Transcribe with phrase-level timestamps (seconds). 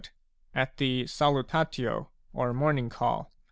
[0.03, 0.03] e
[0.55, 3.31] At the 8alutaho, or morning call.